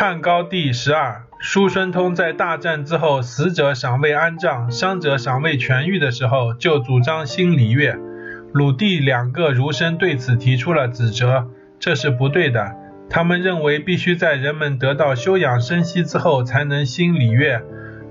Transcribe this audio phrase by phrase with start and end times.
[0.00, 7.98] 汉高帝十二，叔孙通在大战之后，死者尚未安葬，伤者尚未痊愈的时候，就主张兴礼乐。
[8.54, 12.74] 鲁地两个儒生对此提出了指责，这是不对的。
[13.10, 17.60] 他们认为必须在人们得到休养生息之后才能兴礼乐，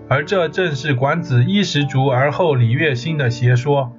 [0.07, 3.91] 而这正是管子衣食足而后礼乐兴的邪说。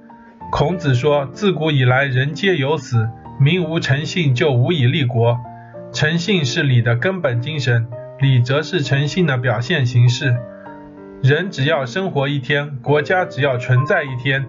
[0.49, 5.37] 孔子说：“自古以来，人皆有死，民无诚信，就无以立国。”
[5.93, 7.85] 诚信是礼的根本精神，
[8.19, 10.35] 礼则是诚信的表现形式。
[11.21, 14.45] 人只要生活一天，国家只要存在一天，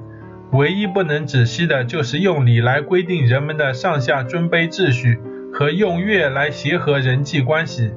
[0.52, 5.18] 唯一不能止息的就是用礼来规定人们的上下尊卑秩序，
[5.52, 7.90] 和用乐来协和人际关系。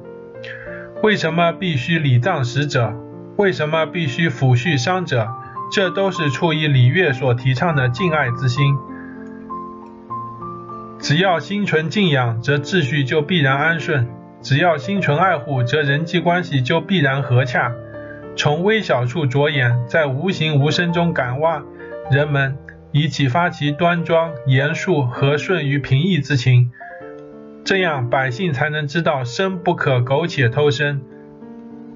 [1.02, 2.92] 为什么必须礼葬死者？
[3.36, 5.28] 为什么必须抚恤伤者？
[5.70, 8.76] 这都是出于礼乐所提倡的敬爱之心。
[10.98, 14.06] 只要心存敬仰，则秩序就必然安顺；
[14.40, 17.72] 只要心存爱护，则人际关系就必然和洽。
[18.36, 21.62] 从微小处着眼，在无形无声中感化
[22.10, 22.56] 人们，
[22.92, 26.70] 以启发其端庄、严肃、和顺与平易之情。
[27.64, 31.02] 这样，百姓才能知道生不可苟且偷生，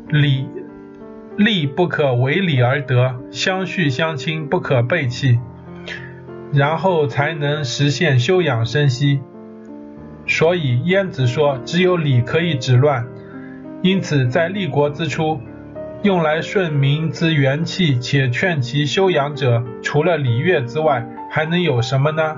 [0.09, 0.47] 礼
[1.37, 5.39] 利不可为礼而得，相续相亲不可背弃。
[6.53, 9.21] 然后才能实现休养生息。
[10.27, 13.07] 所以晏子说，只有礼可以止乱。
[13.83, 15.41] 因此，在立国之初，
[16.03, 22.37] 用来顺民之元气且劝其休养者，除了礼乐之外，还能有什么呢？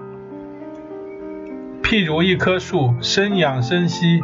[1.83, 4.21] 譬如一棵树生养生息，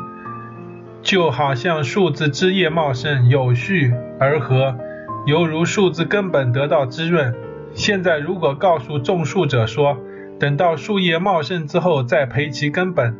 [1.02, 4.78] 就好像树之枝叶茂盛，有序而和，
[5.26, 7.34] 犹如树之根本得到滋润。
[7.74, 9.98] 现在，如果告诉种树者说，
[10.40, 13.14] 等到树叶茂盛之后再培其根本，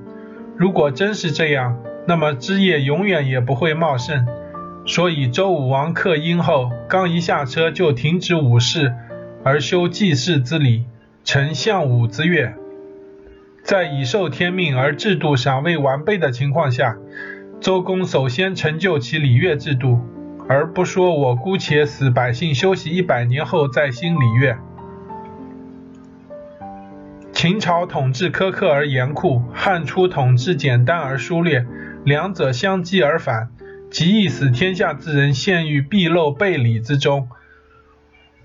[0.57, 4.27] 如果真是这样，那么枝叶永远也不会茂盛。
[4.87, 8.95] 所以，周武王克殷后，刚一下车就停止武士，
[9.45, 10.85] 而修祭祀之礼，
[11.25, 12.55] 成相武之乐。
[13.63, 16.97] 在已受天命而制度尚未完备的情况下，
[17.61, 20.01] 周公首先成就其礼乐制度。
[20.49, 24.57] 而不说，我姑且使百姓休息一百年后再兴礼乐。
[27.33, 31.67] 秦朝统治苛刻而严酷，汉初统治简单而疏略，
[32.03, 33.51] 两者相继而反，
[33.91, 37.29] 极易使天下之人陷于避漏背礼之中。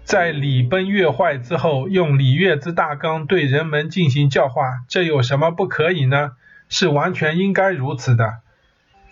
[0.04, 6.32] 在礼崩乐坏之后，用礼乐之大纲对人们进行教化，这有什么不可以呢？
[6.68, 8.40] 是完全应该如此的。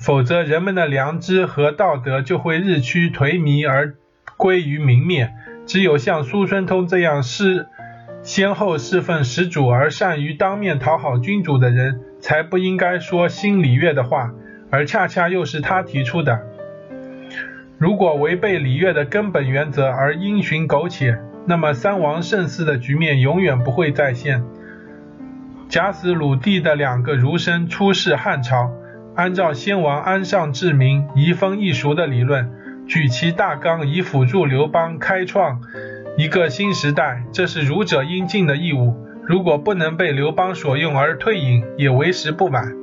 [0.01, 3.93] 否则，人们的良知和道德就会日趋颓靡而
[4.35, 5.31] 归于泯灭。
[5.67, 7.67] 只有像苏孙通这样是
[8.23, 14.33] 先后侍奉始祖而善于当面讨好君主的人，才不应该说新礼乐的话，
[14.71, 16.41] 而恰恰又是他提出的。
[17.77, 24.43] 如果违背礼乐的根本原则而因循苟且，那么三王盛世的局面永远不会再现。
[25.69, 28.71] 假使鲁地的两个儒生出仕汉朝。
[29.15, 32.49] 按照先王安上治民、移风易俗的理论，
[32.87, 35.61] 举其大纲以辅助刘邦开创
[36.17, 38.95] 一个新时代，这是儒者应尽的义务。
[39.25, 42.73] 如果不能被刘邦所用而退隐，也为时不晚。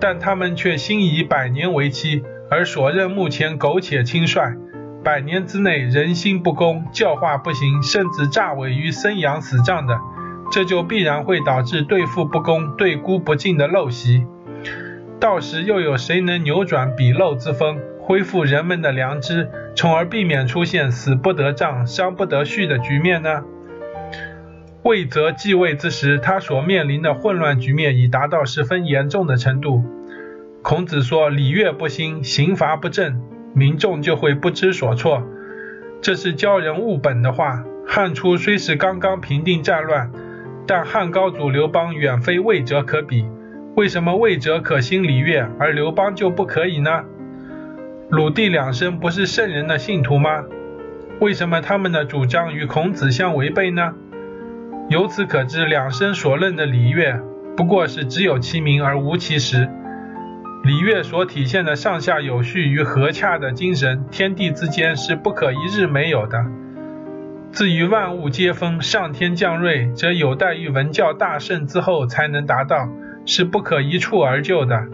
[0.00, 4.56] 但他们却心以百年为期，而所任目前苟且轻率，
[5.04, 9.98] 百年之内人心不公、教化不行，甚至诈伪于生养死葬的，
[10.50, 14.24] 这就必然会导致对父不公、对孤不敬的陋习。
[15.20, 23.42] 到时又有谁能扭转鄙陋之风，恢复人们的良知，从而避免出现死不得葬、伤不得续的局面呢？
[24.84, 29.82] 魏则继位之时，他所面临的混乱局面已达到十分严重的程度。
[30.62, 33.20] 孔子说：“礼乐不兴，刑罚不正，
[33.54, 35.22] 民众就会不知所措。”
[36.00, 37.64] 这是教人务本的话。
[37.90, 40.12] 汉初虽是刚刚平定战乱，
[40.66, 43.24] 但汉高祖刘邦远非魏则可比。
[43.78, 47.04] 为什么魏哲可兴礼乐，而刘邦就不可以呢？
[48.10, 50.42] 鲁地两生不是圣人的信徒吗？
[51.20, 53.94] 为什么他们的主张与孔子相违背呢？
[54.88, 57.22] 由此可知，两生所论的礼乐，
[57.56, 59.68] 不过是只有其名而无其实。
[60.64, 66.44] 礼乐所体现的上下有序与和洽的精神，天地之间是不可一日没有的。
[67.52, 72.88] 至于万物皆丰，上天降瑞，则有待于文教大盛之后才能达到。
[73.28, 74.86] 是不可一蹴而就的。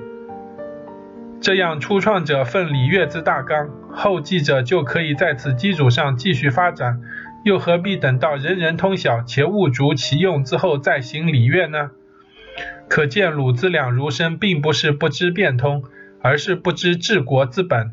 [1.41, 7.01] 这样，初创者奉礼乐之大纲，后继者就可以在此基础上继续发展，
[7.45, 11.93] 又何必等到人人通晓且物足其用之后再行礼乐呢？
[12.89, 15.85] 可见鲁子两儒生并不是不知变通，
[16.21, 17.93] 而是不知治国之本。